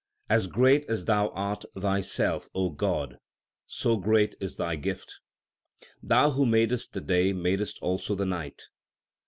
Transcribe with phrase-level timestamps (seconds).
[0.31, 3.19] As great as Thou art Thyself, O God,
[3.67, 5.19] so great is Thy gift.
[6.01, 8.63] Thou who madest the day madest also the night.